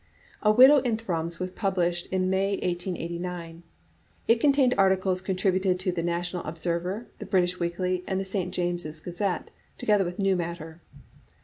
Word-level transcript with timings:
A 0.41 0.51
Window 0.51 0.77
in 0.79 0.97
Thrums" 0.97 1.39
was 1.39 1.51
published 1.51 2.07
in 2.07 2.27
May, 2.27 2.53
1889. 2.53 3.61
It 4.27 4.39
contained 4.41 4.73
articles 4.75 5.21
contributed 5.21 5.79
to 5.79 5.91
the 5.91 6.01
National 6.01 6.41
Ob 6.41 6.55
server^ 6.55 7.05
The 7.19 7.27
British 7.27 7.57
Weekly^ 7.57 8.03
and 8.07 8.19
the 8.19 8.25
St, 8.25 8.51
James's 8.51 8.99
Gazette^ 8.99 9.49
together 9.77 10.03
with 10.03 10.17
new 10.17 10.35
matter. 10.35 10.81